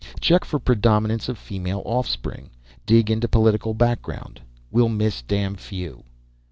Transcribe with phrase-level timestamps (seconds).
[0.19, 2.49] Check for predominance of female offspring.
[2.87, 4.41] Dig into political background.
[4.71, 6.05] We'll miss damn few!"